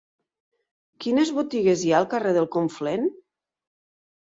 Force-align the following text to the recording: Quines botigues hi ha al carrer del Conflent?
Quines 1.05 1.33
botigues 1.35 1.85
hi 1.89 1.95
ha 1.95 1.99
al 2.01 2.09
carrer 2.15 2.33
del 2.41 2.51
Conflent? 2.59 3.09